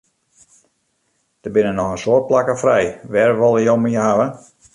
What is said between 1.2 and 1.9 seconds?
Der binne